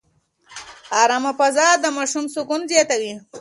ارامه 1.01 1.31
فضا 1.39 1.67
د 1.83 1.85
ماشوم 1.97 2.25
سکون 2.35 2.61
زیاتوي. 2.71 3.13